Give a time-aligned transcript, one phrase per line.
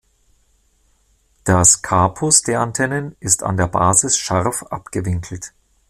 [1.45, 5.53] Der Scapus der Antennen ist an der Basis scharf abgewinkelt.